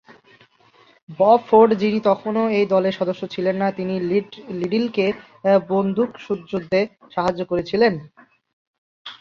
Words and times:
Bob 1.19 1.39
Ford, 1.49 1.69
যিনি 1.81 1.99
তখনও 2.09 2.43
এই 2.57 2.65
দলের 2.73 2.97
সদস্য 2.99 3.21
ছিলেন 3.33 3.55
না, 3.61 3.67
তিনি 3.77 3.93
লিডিলকে 4.61 5.05
বন্দুকযুদ্ধে 5.71 6.81
সাহায্য 7.15 7.41
করেছিলেন। 7.51 7.93